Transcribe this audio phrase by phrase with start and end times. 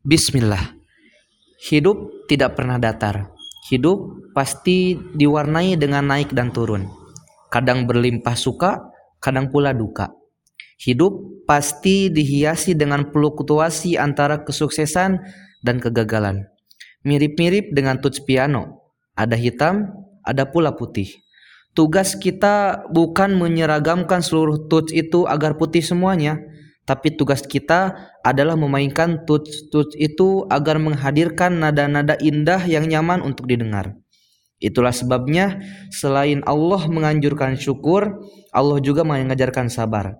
[0.00, 0.80] Bismillah.
[1.60, 3.36] Hidup tidak pernah datar.
[3.68, 6.88] Hidup pasti diwarnai dengan naik dan turun.
[7.52, 8.80] Kadang berlimpah suka,
[9.20, 10.08] kadang pula duka.
[10.80, 15.20] Hidup pasti dihiasi dengan fluktuasi antara kesuksesan
[15.60, 16.48] dan kegagalan.
[17.04, 18.80] Mirip-mirip dengan touch piano.
[19.20, 19.84] Ada hitam,
[20.24, 21.12] ada pula putih.
[21.76, 26.40] Tugas kita bukan menyeragamkan seluruh touch itu agar putih semuanya,
[26.90, 27.94] tapi tugas kita
[28.26, 33.94] adalah memainkan touch-touch itu agar menghadirkan nada-nada indah yang nyaman untuk didengar.
[34.58, 35.62] Itulah sebabnya
[35.94, 40.18] selain Allah menganjurkan syukur, Allah juga mengajarkan sabar.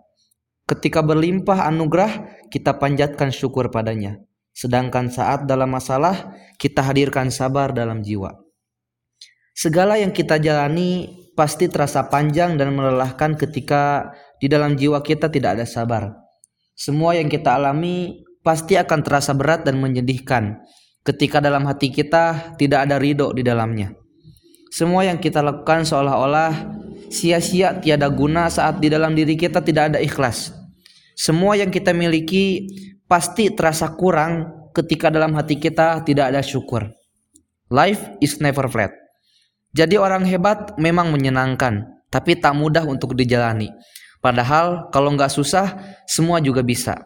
[0.71, 4.23] Ketika berlimpah anugerah, kita panjatkan syukur padanya.
[4.55, 8.39] Sedangkan saat dalam masalah, kita hadirkan sabar dalam jiwa.
[9.59, 15.59] Segala yang kita jalani pasti terasa panjang dan melelahkan ketika di dalam jiwa kita tidak
[15.59, 16.30] ada sabar.
[16.81, 20.65] Semua yang kita alami pasti akan terasa berat dan menyedihkan
[21.05, 23.93] ketika dalam hati kita tidak ada ridho di dalamnya.
[24.73, 26.73] Semua yang kita lakukan seolah-olah
[27.13, 30.57] sia-sia tiada guna saat di dalam diri kita tidak ada ikhlas.
[31.13, 32.65] Semua yang kita miliki
[33.05, 36.89] pasti terasa kurang ketika dalam hati kita tidak ada syukur.
[37.69, 38.97] Life is never flat.
[39.77, 43.69] Jadi orang hebat memang menyenangkan, tapi tak mudah untuk dijalani.
[44.21, 46.97] Padahal kalau nggak susah, semua juga bisa.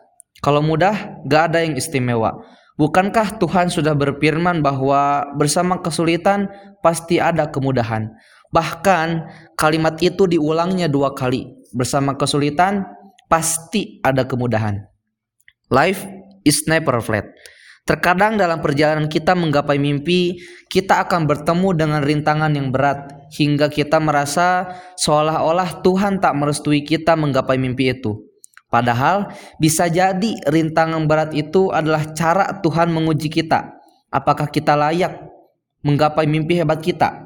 [0.43, 2.35] Kalau mudah, nggak ada yang istimewa.
[2.75, 6.51] Bukankah Tuhan sudah berfirman bahwa bersama kesulitan
[6.83, 8.11] pasti ada kemudahan?
[8.51, 9.09] Bahkan
[9.55, 11.55] kalimat itu diulangnya dua kali.
[11.71, 12.83] Bersama kesulitan
[13.31, 14.83] pasti ada kemudahan.
[15.71, 16.03] Life
[16.43, 17.31] is never flat.
[17.87, 24.03] Terkadang dalam perjalanan kita menggapai mimpi, kita akan bertemu dengan rintangan yang berat hingga kita
[24.03, 28.21] merasa seolah-olah Tuhan tak merestui kita menggapai mimpi itu.
[28.69, 29.31] Padahal
[29.63, 33.71] bisa jadi rintangan berat itu adalah cara Tuhan menguji kita.
[34.11, 35.15] Apakah kita layak
[35.87, 37.23] menggapai mimpi hebat kita?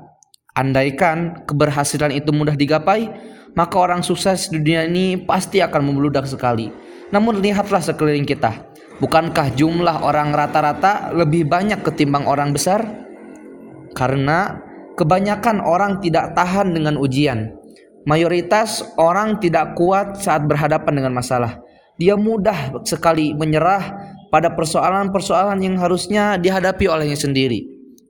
[0.52, 3.08] Andaikan keberhasilan itu mudah digapai,
[3.56, 6.68] maka orang sukses di dunia ini pasti akan membludak sekali.
[7.08, 12.82] Namun lihatlah sekeliling kita Bukankah jumlah orang rata-rata lebih banyak ketimbang orang besar?
[13.94, 14.58] Karena
[14.98, 17.54] kebanyakan orang tidak tahan dengan ujian.
[18.02, 21.62] Mayoritas orang tidak kuat saat berhadapan dengan masalah.
[21.98, 23.94] Dia mudah sekali menyerah
[24.34, 27.62] pada persoalan-persoalan yang harusnya dihadapi olehnya sendiri.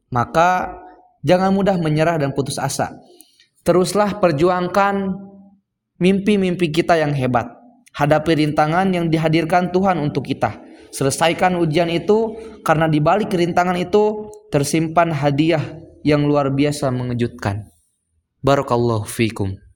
[0.09, 0.72] Maka
[1.21, 2.97] jangan mudah menyerah dan putus asa.
[3.62, 5.12] Teruslah perjuangkan
[6.00, 7.53] mimpi-mimpi kita yang hebat.
[7.93, 14.32] Hadapi rintangan yang dihadirkan Tuhan untuk kita Selesaikan ujian itu karena di balik kerintangan itu
[14.48, 15.60] tersimpan hadiah
[16.09, 17.69] yang luar biasa mengejutkan.
[18.41, 19.68] Barakallahu fikum.